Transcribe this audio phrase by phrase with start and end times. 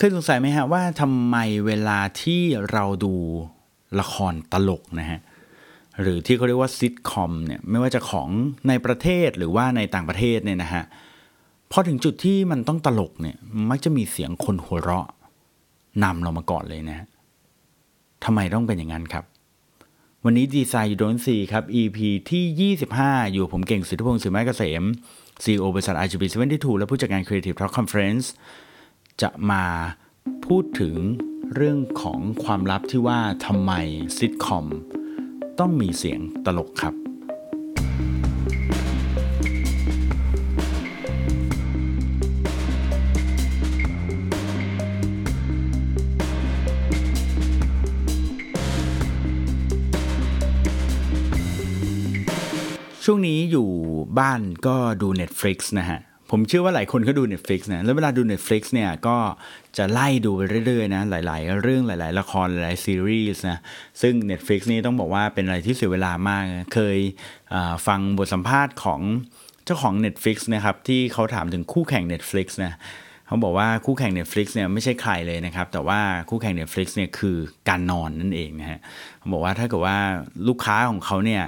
[0.00, 1.36] คยสงสัยไหมฮะว่าทำไม
[1.66, 3.14] เวลาที่เราดู
[4.00, 5.20] ละครตลกนะฮะ
[6.00, 8.28] หรือที่เขาเรียกว่าซิทคอมเนี่ยไม่ว่าจะของ
[8.68, 10.84] ในประเทศหรือว่าในต่างประเทศเนี่ยนะฮะ
[11.72, 13.36] พอถึงจุดที่มันต้องตลกเนี่ย
[13.70, 15.08] มักจะมีเสียงคนหัวเราะ
[16.04, 17.06] นำเรามาก่อนเลยนะฮะ
[18.24, 19.24] ทำไมต้องเป็นอย่างนั้นครับ
[20.24, 21.98] วันนี้ดีไซน์ยูโดนซีครับ EP
[22.30, 24.82] ที่ 25 อยู่ผมเก่งสิทธิพงศ์สิไม้เกษม
[25.42, 28.26] CEO บริษัท RGB 72 และผู้จัดการ Creative Talk Conference
[29.22, 29.64] จะมา
[30.46, 30.94] พูดถึง
[31.54, 33.72] เรื่องของความลับที่ว่าทำไม
[34.16, 34.66] ซิทคอม
[35.58, 36.94] ต้องมีเสียงตลกครับ
[53.04, 53.68] ช่วงนี้อยู่
[54.18, 59.16] บ้านก็ดู Netflix นะฮะ ผมเชื่อว่าหลายคนก็ดู Netflix นะ แล้วเวลาดู Netflix เนี่ยก็
[59.78, 63.58] จะไล่ดูไปเรื่อยๆนะ หลาย ๆ เรื่องหลาย ๆ ละครหลายๆซีรีส์นะ
[64.02, 66.98] ซึ่ง Netflix นี่ต้องบอกว่าเป็นอะไรที่เสียเวลามาก เคย
[67.86, 69.00] ฟังบทสัมภาษณ์ของ
[69.64, 72.74] เจ้าของ Netflix นะครับ ที่เขาถามถึงคู่แข่ง Netflix นะ
[73.26, 77.36] เขาบอกว่าคู่แข่ง Netflix เนี่ยไม่ใช่ใครเลยนะครับ แต่ว่าคู่แข่ง Netflix เนี่ยคือ
[77.68, 78.78] การนอนนั่นเองนะฮะ
[79.18, 79.98] เขาบอกว่าถ้าเกิดว่า
[80.48, 81.42] ลูกค้าของเขาเนี่ย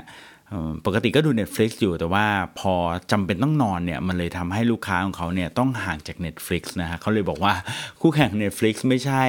[0.87, 2.27] ปกติก็ดู Netflix อยู่แต่ว่า
[2.59, 2.75] พอ
[3.13, 7.55] จำเป็นต้องนอนเนี่ยมันเลยทำให้ลูกค้าของเขาเนี่ยต้องห่างจาก Netflix นะฮะเขาเลยบอกว่า
[8.01, 9.23] คู่แข่ง Netflix ไม่ใช่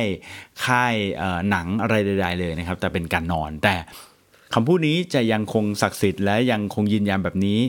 [0.66, 0.96] ค่าย
[1.50, 3.76] หนังอะไรใดๆเลยนะครับ แต่เป็นการนอน แต่
[4.54, 7.60] คำพูดนี้จะยังคงศักดิ์สิทธิ์และยังคงยืนยันแบบนี้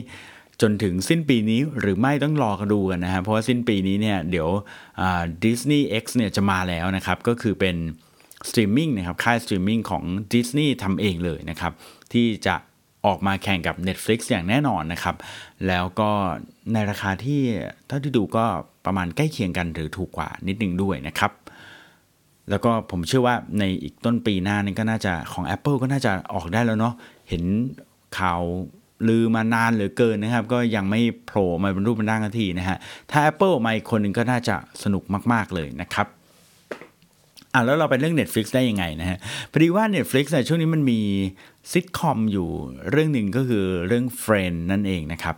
[0.61, 4.49] จนถึงสิ้นปีนี้หรือไม่ต้องรอกันดูกันนะฮะเพราะว่าสิ้นปีนี้เนี่ยเดี๋ยว
[5.43, 7.75] ดิสนีย์ X เนี่ยจะมาแล้วนะครับก็คือเป็น
[8.49, 11.71] สตรีมมิ่งนะครับค่ายสตรีมมิ่งของ Disney ทำเองเลยนะครับ
[12.13, 12.55] ที่จะ
[13.05, 15.15] ออกมาแข่งกับ Netflix อย่างแน่นอนนะครับ
[15.67, 16.09] แล้วก็
[16.73, 17.41] ในราคาที่
[17.87, 18.45] เท่าที่ดูก็
[18.85, 21.31] ประมาณใกล้เคียงกันหรือถูกกว่านิดนึงด้วยนะครับ
[22.49, 26.93] แล้วก็ผมเชื่อว่าในอีกต้นปีหน้านี่ก็น่าจะของ Apple ก็น่าจะออกได้แล้วเนาะ
[27.29, 27.43] เห็น
[28.17, 28.41] ข่าว
[29.07, 32.77] ลือมานานเหลือเกินนะครับ ก็ยังไม่โผล่มาเป็นรูปเป็นร่างทีนะฮะ
[33.11, 35.03] ถ้า Apple ออกมาอีกคนหนึ่งก็น่าจะสนุก
[35.33, 36.07] มาก ๆเลยนะครับ
[37.53, 39.17] อะแล้วเราไปเรื่อง Netflix ได้ยังไงนะฮะ
[39.51, 40.99] พอดีว่า Netflix ในช่วงนี้มันมี
[41.71, 42.49] ซิทคอมอยู่
[42.91, 45.35] เรื่องหนึ่งก็คือเรื่อง Friends นั่นเองนะครับ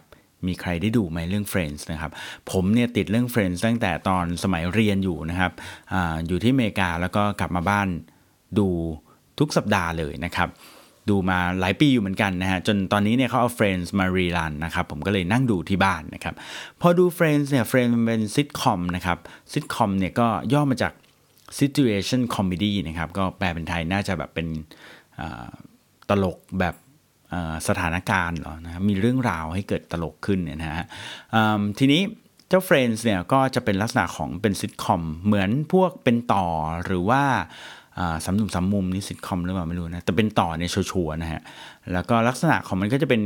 [0.47, 2.11] มีใครได้ดูไหมเรื่อง Friends นะครับ
[2.51, 5.51] ผมเนี่ยติดเรื่อง Friends ตั้งแต่ตอนสมัยเรียนอยู่นะครับ
[5.93, 5.95] อ
[6.27, 7.87] อยู่ที่อเมริกาแล้วก็กลับมาบ้าน
[8.57, 8.67] ดู
[9.39, 10.49] ทุกสัปดาห์เลยนะครับ
[11.09, 16.35] ดูมาหลายปีอยู่เหมือนกันนะฮะจนตอนนี้เนี่ยเขาเอา Friends มารีรันนะครับผมก็เลยนั่งดูที่บ้านนะครับ
[16.81, 19.17] พอดู Friends เนี่ย Friends มันเป็นซิทคอมนะครับ
[19.51, 20.93] ซิทคอมเนี่ยก็ย่อมาจาก
[21.59, 24.47] situation comedy นะครับ ก็แปลเป็นไทยน่าจะแบบเป็น
[26.09, 26.75] ตลกแบบ
[27.67, 30.85] สถานการณ์หรอนะมีเรื่องราวให้เกิดตลกขึ้นเนี่ยนะฮะ
[31.79, 32.01] ทีนี้
[32.49, 36.45] เจ้า Friends เนี่ยก็จะเป็นลักษณะของเป็นซิทคอมเหมือนพวกเป็นต่อ
[36.85, 37.23] หรือว่า
[38.23, 41.41] สามหนุ่มสามมุมนี่ซิทคอมหรือเปล่าไม่รู้นะแต่เป็นต่อเนี่ยชัวร์นะฮะ
[41.93, 43.21] แล้วก็ลักษณะของมันก็จะเป็น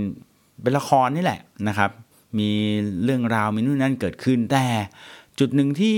[0.62, 1.92] เป็นละครนี่แหละนะครับ
[2.40, 2.50] มี
[3.04, 4.66] เรื่องราวมีนู่นนั่นเกิดขึ้นแต่
[5.40, 5.98] จุดหนึ่งที่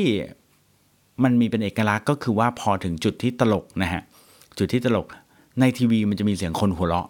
[1.24, 4.02] มันมีเป็นเอกลักษณ์ก็คือว่าพอถึงจุดที่ตลกนะฮะ
[4.58, 5.08] จุดที่ตลก
[5.59, 7.08] ในทีวีมันจะมีเสียงคนหัวเราะ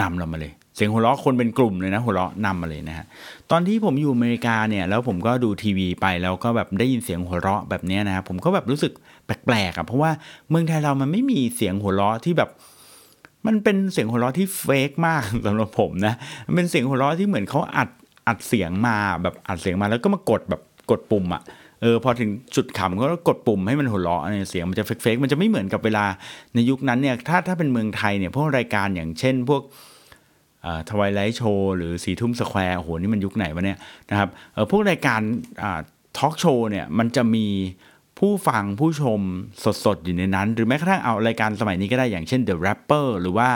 [0.00, 3.04] นำเรามาเลย เสียงหัวเราะคนเป็นกลุ่มเลยนะหัวเราะนำมาเลยนะฮะ
[3.50, 8.92] ตอนที่ผมอยู่อเมริกาเนี่ยแล้วผมก็ดูทีวีไปแล้วก็แบบได้ยินเสียงหัวเราะแบบนี้นะครับผมก็แบบรู้สึก
[9.26, 10.10] แปลกๆอะเพราะว่า
[10.50, 12.50] เมืองไทยเรามันไม่มีเสียงหัวเราะที่แบบ
[13.46, 16.14] มันเป็นเสียงหัวเราะที่ fake มากสำหรับผมนะ
[16.46, 17.88] มันเป็นเสียงหัวเราะที่เหมือนเขาอัด
[18.28, 21.42] อัดเสียงมาแบบอัดเสียงมาแล้วก็มากดแบบกดปุ่มอะ
[21.82, 26.04] เออพอถึงจุดขำก็กดปุ่มให้มันหัวเราะเนี่ยเสียงมันจะ fake ๆมันจะไม่เหมือนกับเวลา
[26.54, 29.62] ในยุคนั้นเนี่ยถ้าถ้าเป็นเมืองไทยเนี่ยพวกรายการอย่างเช่นพวก
[30.88, 33.78] Twilight Show หรือสี่ทุ่มสแควร์โอ้โหนี่มันยุคไหนวะเนี่ย
[34.10, 35.20] นะครับเออพวกรายการ
[36.18, 37.46] ทอล์กโชว์เนี่ยมันจะมี
[38.18, 39.20] ผู้ฟังผู้ชม
[39.84, 43.48] สดๆ อยู่ในนั้น หรือแม้กระทั่งเอารายการสมัยนี้ก็ได้อย่างเช่น The Rapper หรือว่า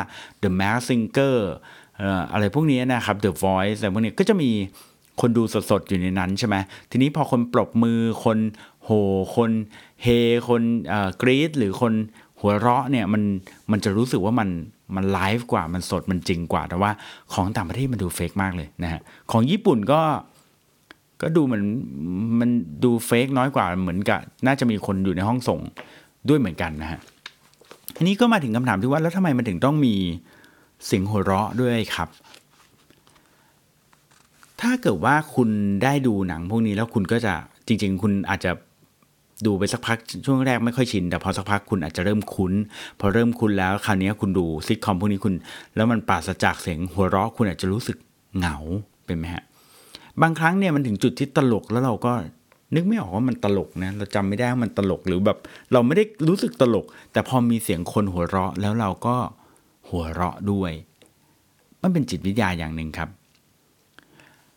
[0.43, 1.37] The Mask Singer
[2.33, 4.51] อะไรพวกนี้นะครับ The Voice อะไรพวกนี้ก็จะมี
[5.21, 6.57] คนดูสดๆอยู่ในนั้นใช่ไหม
[6.91, 8.39] ทีนี้พอคนปรบมือคน
[8.85, 8.91] โห
[9.37, 9.51] คน
[10.03, 10.07] เฮ
[10.49, 10.63] คน
[11.23, 11.93] กรี๊ดหรือคน
[12.41, 13.23] หัวเราะเนี่ยมัน
[13.71, 14.49] มันจะรู้สึกว่ามัน
[14.97, 16.91] มันไลฟ์กว่ามันสดมันจริงกว่า แต่ว่า
[17.33, 19.01] ของต่างประเทศมันดูเฟกมากเลยนะฮะ
[19.31, 20.01] ของญี่ปุ่นก็
[21.23, 21.65] ก็ดูเหมือน
[22.41, 22.51] มัน
[22.85, 25.61] ดูเฟกน้อยกว่าเหมือนกับน่าจะมีคนอยู่ในห้องส่ง
[26.29, 27.01] ด้วยเหมือนกันนะฮะ
[27.97, 29.95] ทีนี้ก็มาถึงคำถามที่ว่าแล้วทำไมมันถึงต้องมี
[30.87, 32.09] เสียงหัวเราะด้วยครับ
[34.61, 35.49] ถ้าเกิดว่าคุณ
[35.83, 37.35] ได้ดูหนังพวกนี้แล้วคุณก็จะ
[37.67, 38.51] จริง ๆ คุณอาจจะ
[39.47, 42.53] ดูไปสักพักช่วงแรกไม่ค่อยชิน แต่พอสักพักคุณอาจจะเริ่มคุ้น
[43.01, 45.35] พอเริ่มคุ้นแล้วคราวนี้คุณดูซิทคอมพวกนี้คุณ
[45.77, 47.97] แล้วมันปราศจากเสียงหัวเราะคุณอาจจะรู้สึก
[48.37, 48.57] เหงา
[49.05, 49.45] เป็นไหมฮะ
[50.23, 52.13] บางครั้งเนี่ยมันถึงจุดที่ตลกแล้วเราก็
[52.75, 55.39] นึกไม่ออกว่ามันตลกนะ เราจำไม่ได้ว่ามันตลกหรือแบบ
[55.73, 59.17] เราไม่ได้รู้สึกตลก แต่พอมีเสียงคนหัวเราะแล้วเราก็
[59.89, 60.73] หัวเราะด้วย
[61.83, 63.09] มันเป็นจิตวิทยาอย่างหนึ่งครับ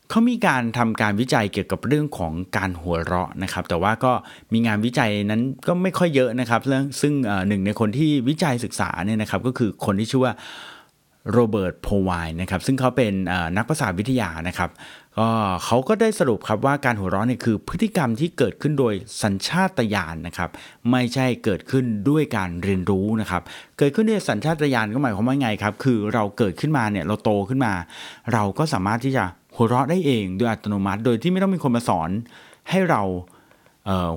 [0.09, 4.11] เขามีการทำการวิจัยเกี่ยวกับเรื่องของการหัวเราะนะครับ แต่ว่าก็
[4.53, 7.13] มีงานวิจัยนั้นก็ไม่ค่อยเยอะนะครับเรื่องซึ่ง
[7.47, 10.33] หนึ่งในคนที่วิจัยศึกษาเนี่ยนะครับก็คือคนที่ชื่อว่า
[11.31, 12.11] โรเบิร์ตโพไว
[12.41, 13.13] นะครับซึ่งเขาเป็น
[13.57, 14.69] นักภาษาวิทยานะครับ
[15.17, 15.27] ก็
[15.65, 20.49] เขาก็ได้สรุปครับว่าการหัวเราะเนี่ยคือพฤติกรรมที่เกิดขึ้นโดยสัญชาตญาณนะครับ
[20.91, 23.41] ไม่ใช่เกิดขึ้นด้วยการเรียนรู้นะครับ
[23.77, 27.73] เกิดขึ้นด้วยสัญชาตญาณก็หมายความว่าไงครับคือเราเกิดขึ้นมาเนี่ยเราโตขึ้นมา
[28.33, 29.25] เราก็สามารถที่จะ
[29.59, 32.09] หัวเราะได้เองโดยอัตโนมัติ โดยที่ไม่ต้องมีคนมาสอน
[32.69, 33.01] ให้เรา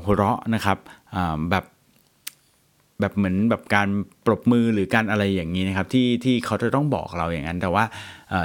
[0.05, 0.79] หัวเราะนะครับ
[1.51, 1.65] แบบ
[3.01, 3.89] แบบเหมือนแบบการ
[4.27, 7.85] ปรบมือหรือการอะไรอย่างนี้นะครับที่ที่เขาจะต้องบอกเราอย่างนั้น แต่ว่า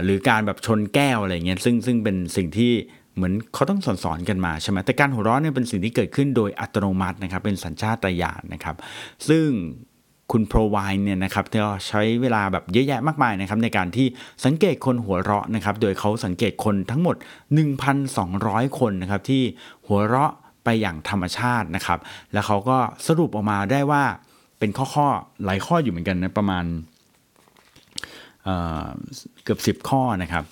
[0.05, 2.71] หรือการแบบชนแก้วอะไรเงี้ยซึ่งซึ่งเป็นสิ่งที่
[3.15, 8.75] เหมือนเขาต้องสอนสอนกันมาใช่ไหมแต่การหัวเราะเนี่ยเป็นสิ่งที่เกิดขึ้นโดยอัตโนมัตินะครับเป็นสัญชาตญาณนะครับ
[9.29, 9.47] ซึ่ง
[10.31, 14.07] คุณโปรไวเนี่ยนะครับก็ใช้เวลาแบบเยอะแยะมากมายนะครับในการที่
[14.45, 17.15] สังเกตคนหัวเราะนะครับโดยเขาสังเกตคนทั้งหมด
[17.97, 19.43] 1,200 คนนะครับที่
[19.87, 20.33] หัวเราะ
[20.63, 21.99] ไปอย่างธรรมชาตินะครับ
[22.33, 22.77] แล้วเขาก็
[23.07, 24.03] สรุปออกมาได้ว่า
[24.59, 25.07] เป็นข้อข้อ
[25.45, 26.65] หลายข้ออยู่เหมือนกันนะประมาณ
[28.43, 30.43] เเกือบ 10 ข้อนะครับ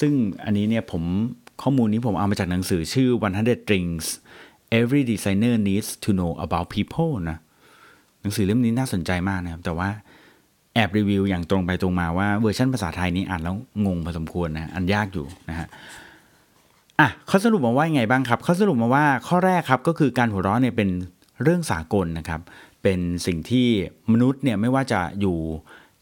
[0.00, 0.12] ซึ่ง
[0.44, 1.02] อันนี้เนี่ยผม
[1.62, 3.08] ข้อมูลนี้ผมเอามาจากหนังสือชื่อ
[3.40, 4.04] 100 Things
[4.80, 7.38] Every Designer Needs to Know About People นะ
[8.20, 9.88] หนังสือเล่มนี้น่าสนใจมากนะครับ แต่ว่า
[10.74, 13.54] แอบรีวิวอย่างตรงไปตรงมาว่าเวอร์ชันภาษาไทยนี้อ่านแล้ว
[13.86, 15.68] งงพอสมควรนะอ่านยากอยู่นะฮะ
[17.00, 20.88] อะเขาสรุปมาว่าไงบ้างครับเขาสรุปมาว่าข้อแรกครับก็คือการหัวเราะเนี่ยเป็น
[21.42, 22.40] เรื่องสากลนะครับ
[22.82, 23.68] เป็นสิ่งที่
[24.12, 25.38] มนุษย์เนี่ยไม่ว่าจะอยู่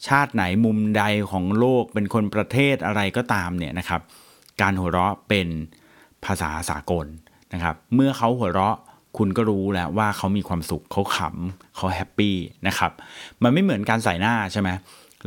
[0.06, 4.00] ชาติไหนมุมใดของโลก เป็นคนประเทศอะไรก็ตามเนี่ยนะครับ
[4.60, 5.48] การหัวเราะเป็น
[6.24, 7.06] ภาษาสากล
[7.52, 8.76] นะครับ เมื่อเขาหัวเราะ
[9.18, 12.34] คุณก็รู้แล้วว่าเขามีความสุขเขาขำเขา happy
[12.66, 12.92] นะครับ
[13.42, 14.70] มันไม่เหมือนการใส่หน้าใช่ไหม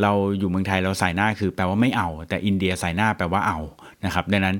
[0.01, 3.59] เราอยู่เมืองไทยเราใส่หน้าคือแปลว่าไม่เอา แต่อินเดียใส่หน้าแปลว่าเอา
[4.05, 4.57] นะครับ ดังนั้น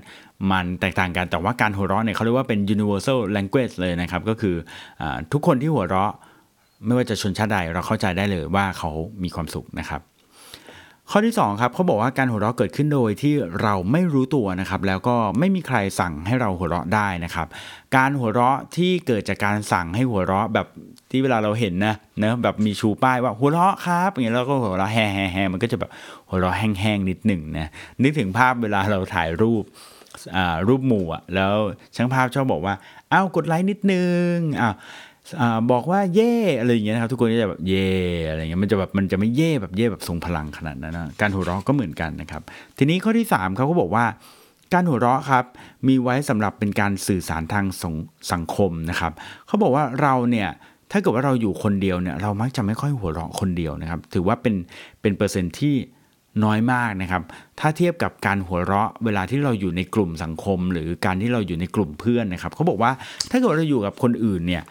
[0.51, 4.55] มันแตกต่างกันแต่ว่าการหัวเราะเนี่ยเขาเรียกว่าเป็น universal language เลยนะครับ ก็คือ
[5.01, 6.13] อทุกคนที่หัวเราะ
[6.85, 8.91] ไม่ว่าจะชนชาติใดเราเข้าใจได้เลยว่าเขา
[9.23, 10.01] มีความสุขนะครับ
[11.11, 17.47] ข้อที่2ครับเขาบอกว่าการหัวเราะเกิดขึ้นโดยที่เราไม่รู้ตัวนะครับแล้วก็ไม่มีใครสั่งให้เราหัวเราะได้นะครับ
[17.95, 20.67] การหัวเราะที่เกิดจากการสั่งให้หัวเราะแบบ
[21.11, 25.91] ที่เวลาเราเห็นนะเนะแบบมีชูป้ายว่าหัวเราะครับอย่างนี้ยเราก็หัวเราะแฮ่แฮ่แฮ่มันก็จะแบบ
[26.29, 27.67] หัวเราะแห้งๆนิดหนึ่งนะ
[28.03, 29.63] นึกถึงภาพเวลาเราถ่ายรูป
[30.67, 31.53] รูปหมู่อะแล้ว
[31.95, 32.73] ช่างภาพชอบบอกว่า
[33.13, 34.73] อ้าวกดไลค์นิดนึงอ้าว
[35.71, 37.89] บอกว่าเย่อะไรอย่างเงี้ยนะครับทุกคนจะแบบเย่
[38.29, 42.41] อะไรเงี้ยมันจะแบบมันจะไม่เย่แบบเย่แบบทรงพลังขนาดนั้นนะการหัวเราะก็เหมือนกันนะครับ
[42.77, 44.05] ทีนี้ข้อที่3เขาก็บอกว่า
[44.73, 45.45] การหัวเราะครับ
[45.87, 47.95] มีไว้สำหรับเป็นการสื่อสารทางสง
[48.31, 49.11] สังคมนะครับ
[49.47, 50.49] เขาบอกว่าเราเนี่ย
[50.91, 54.55] ถ้าเกิดว่าเราอยู่คนเดียวเนี่ยเรามักจะไม่ค่อยหัวเราะคนเดียวนะครับ ถือว่าเป็น
[55.01, 55.75] เป็นเปอร์เซ็นต์ที่
[56.43, 57.23] น้อยมากนะครับ
[57.59, 62.91] ถ้าเทียบกับการหัวเราะ เวลาที่เราอยู่ในกลุ่มสังคม หรือการที่เราอยู่ในกลุ่มเพื่อนนะครับเขาบอกว่า
[63.31, 64.63] ถ้าเกิดเราอยู่กับคนอื่นเนี่ย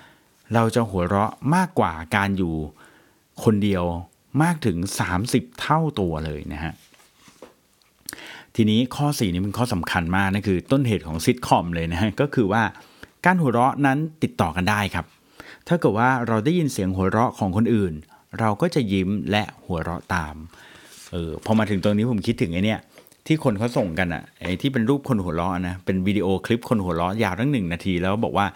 [0.55, 2.55] เราจะหัวเราะมากกว่าการอยู่
[3.45, 3.85] คนเดียว
[4.43, 4.77] มากถึง
[5.19, 6.73] 30 เท่าตัวเลยนะฮะ
[8.57, 12.63] ทีนี้ข้อ 4 นี้เป็นข้อสำคัญมากนั่นคือต้นเหตุของซิทคอมเลยนะฮะก็คือว่า
[13.25, 15.07] การหัวเราะนั้นติดต่อกันได้ครับ
[15.69, 17.93] ถ้าเกิดว่าเราได้ยินเสียงหัวเราะของคนอื่น
[18.41, 20.35] เราก็จะยิ้มและหัวเราะตาม
[21.13, 22.77] เออพอมาถึงตรงนี้ผมคิดถึงไอ้นี่
[23.27, 28.47] ที่คนเขาส่งกันอะไอ้ที่เป็นรูปคนหัวเราะนะเป็นวิดีโอคลิปคนหัวเราะยาวตั้งหนึ่งนาทีแล้วบอกว่า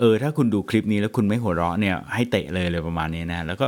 [0.00, 3.66] เออถ้าคุณดูคลิปนี้แล้วคุณไม่หัวเราะเนี่ยให้เตะเลยเลยประมาณนี้นะแล้วก็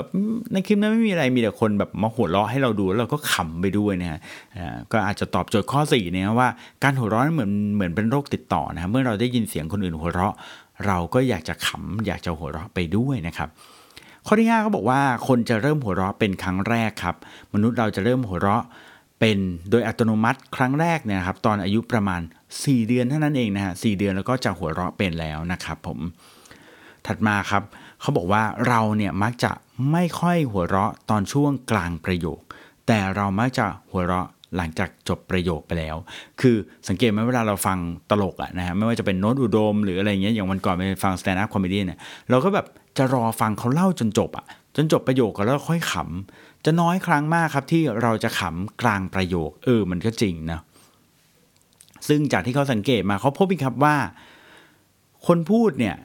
[0.52, 4.20] ในคลิปนั้นไม่มีอะไรมีแต่คนแบบมาหัวเราะให้เราดูแล้วเราก็ขำไปด้วยนะฮะ
[4.92, 6.48] ก็อาจจะตอบโจทย์ข้อ4เนี่ยว่า
[6.82, 10.34] การหัวเราะเหมือนเหมือนเป็นโรคติดต่อนะเมื่อเราได้ยินเสียงคนอื่นหัวเราะ
[10.86, 13.48] เราก็อยากจะขำอยากจะหัวเราะไปด้วยนะครับ
[14.26, 17.16] ข้อที่5เขาบอกว่าคนจะเริ่มหัวเราะเป็นครั้งแรกครับ
[17.54, 18.64] มนุษย์เราจะเริ่มหัวเราะ
[19.20, 19.38] เป็น
[19.70, 22.20] โดยอัตโนมัติครั้งแรกเนี่ยครับตอนอายุประมาณ
[22.58, 25.98] 4 เดือนเท่านั้นเองนะฮะสเดือนแล้วก็จะหัวเราะเป็นแล้วนะครับผม
[27.06, 27.62] ถัดมาครับ
[28.00, 29.52] เขาบอกว่าเราเนี่ยมักจะ
[29.92, 32.40] ไม่ค่อยหัวเราะตอนช่วงกลางประโยค
[32.86, 35.96] แต่เรามักจะหัวเราะหลังจากจบประโยคไปแล้ว
[36.40, 36.56] คือ
[36.88, 37.78] สังเกตไหมเวลาเราฟัง
[38.10, 41.98] ตลกอะนะฮะไม่ว่าจะเป็นโน้สอุดม หรืออะไรเงี้ยอย่างวันก่อนไปฟัง stand-up comedy เนี่ย
[42.30, 42.66] เราก็แบบ
[42.98, 50.60] จะรอฟังเขาเล่าจนจบอะจนจบประโยคก็แล้วค่อยขำจะน้อยครั้งมากครับที่เราจะขำกลางประโยค เออมันก็จริงนะ
[52.08, 53.96] ซึ่งจากที่เขาสังเกตมาเขาพบอีกครับว่า
[55.26, 55.96] คนพูดเนี่ย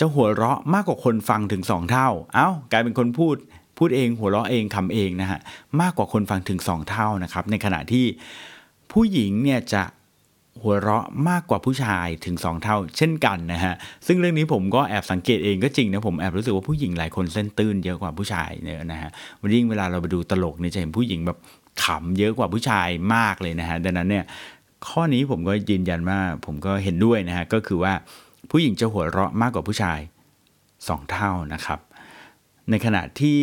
[0.00, 3.36] จะหัวเราะมากกว่าคนฟังถึงสองเท่า เอา้ากลายเป็นคนพูด
[3.78, 5.40] พูดเอง หัวเราะเองคำเองนะฮะ
[5.80, 8.06] มากกว่าคนฟังถึงสองเท่านะครับในขณะที่
[8.92, 9.82] ผู้หญิงเนี่ยจะ
[10.62, 13.74] หัวเราะมากกว่าผู้ชายถึง 2 เท่า เช่นกันนะฮะ
[14.06, 21.38] ซึ่งเรื่องนี้ผมก็แอบสังเกตเองก็จริงนะผมแอบรู้สึกว่าผู้หญิงหลายคนเส้นตื้นเยอะกว่าผู้ชายเนี่ยนะฮะวันยิ่งเวลาเราไปดูตลกเนี่ยจะเห็นผู้หญิงแบบ
[21.84, 24.24] ขำเยอะกว่าผู้ชายมากเลยนะฮะดังนั้นเนี่ย
[24.88, 27.92] ข้อนี้ผมก็ยืนยันว่าผมก็เห็นด้วยนะฮะก็คือว่า
[28.50, 29.98] ผู้หญิงจะหัวเราะมากกว่าผู้ชาย
[30.54, 31.78] 2 เท่านะครับ
[32.70, 33.40] ในขณะที่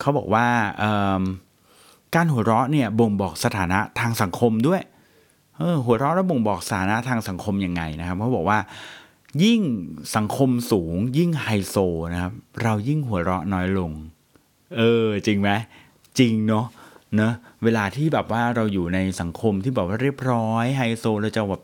[0.00, 0.46] เขาบอกว่า
[2.14, 4.82] การหัวเราะเนี่ยบ่งบอกสถานะทางสังคมด้วย
[5.56, 8.58] เออหัวเราะแล้วบ่งบอกสถานะทางสังคมยังไงนะครับเขาบอกว่า
[9.44, 9.60] ยิ่ง
[10.16, 11.76] สังคมสูง ยิ่งไฮโซ
[12.12, 12.32] นะครับ
[12.62, 13.90] เรายิ่งหัวเราะน้อยลง
[14.76, 15.50] เออ จริงไหม
[16.18, 16.66] จริงเนาะ
[17.16, 17.32] เนะ
[17.64, 21.62] เวลาที่แบบว่าเราอยู่ในสังคมที่แบบว่าเรียบร้อยไฮโซเราจะแบบ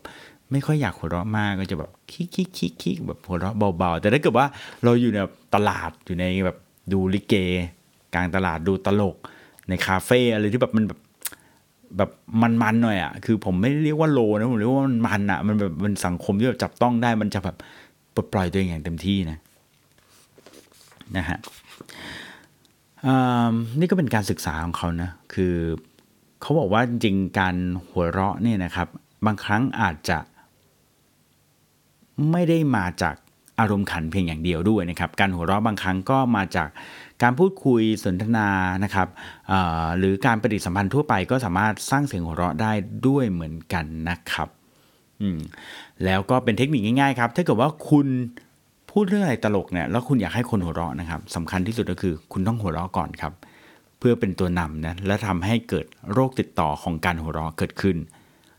[0.52, 4.46] ไม่ค่อยอยากหัวเราะมากก็จะแบบคิกคิกคิกคิกแบบหัวเราะเบาๆ แต่ถ้าเกิดว่า
[4.84, 5.18] เราอยู่ใน
[5.54, 6.56] ตลาดอยู่ในแบบ
[6.92, 7.34] ดูลิเก
[8.14, 9.16] กลางตลาดดูตลก
[9.68, 11.00] ในคาเฟ่อะไรที่แบบมันแบบ
[11.96, 12.10] แบบ
[12.42, 17.56] มันๆหน่อยอะคือผมไม่เรียกว่า low นะผมเรียกว่ามันมันอะมันแบบมันสังคมที่แบบจับต้องได้มันจะแบบ
[18.14, 19.38] ปลดปล่อยตัวเองอย่างเต็มที่นะ
[21.16, 21.38] นะฮะ
[23.78, 25.54] นี่ก็เป็นการศึกษาของเขานะคือ
[26.40, 27.56] เขาบอกว่าจริงการ
[27.88, 28.88] หัวเราะเนี่ยนะครับ
[29.26, 30.18] บางครั้งอาจจะ
[32.30, 33.14] ไม่ได้มาจาก
[33.60, 36.68] อารมณ์ขันเพียงอย่างเดียวด้วยนะครับ การหัวเราะบางครั้งก็มาจาก
[37.22, 38.48] การพูดคุยสนทนา
[38.84, 39.08] นะครับ
[39.98, 42.72] หรือการปฏิสัมพันธ์ทั่วไปก็สามารถสร้างเสียงหัวเราะได้
[43.06, 44.48] ด้วยเหมือนกันนะครับ
[46.04, 48.06] แล้วก็เป็นเทคนิคง่ายๆครับ ถ้าเกิดว่าคุณ
[48.90, 53.32] พูดเรื่องอะไรตลกเนี่ยแล้วคุณอยากให้คนหัวเราะนะครับสำคัญที่สุดก็คือคุณต้องหัวเราะก่อนครับ
[53.98, 57.96] เพื่อเป็นตัวนำนะและทำให้เกิดโรคติดต่อของการหัวเราะเกิดขึ้น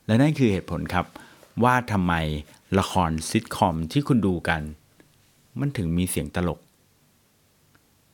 [0.06, 1.06] และนั่นคือเหตุผลครับ
[1.64, 2.14] ว่าทำไม
[2.80, 4.62] ละครซิทคอมที่คุณดูกัน
[5.60, 6.60] มันถึงมีเสียงตลก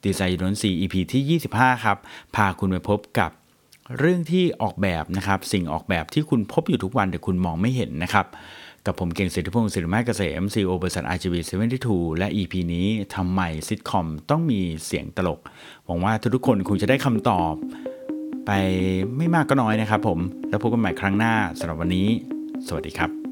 [0.04, 1.98] ดีไซน์ดนซี EP ที่ 25 ครับ
[2.36, 3.32] พาคุณไปพบกับ
[3.98, 8.26] เรื่องที่ออกแบบนะครับ สิ่งออกแบบที่คุณพบอยู่ทุกวันแต่คุณมองไม่เห็นนะครับ
[8.88, 11.36] กับผมเก่งสิทธิพงศ์สิริมาเกษม CEO บริษัท RGB
[11.78, 15.40] 72 และ EP นี้ทำไมซิทคอมต้องมีเสียงตลก
[15.86, 17.54] หวังว่าทุกคนคงจะได้คำตอบ
[18.46, 18.52] ไป
[19.18, 22.08] ไม่มากก็น้อยนะครับผม แล้วพบกันใหม่ครั้งหน้าสำหรับวันนี้
[22.68, 23.27] สวัสดีครับ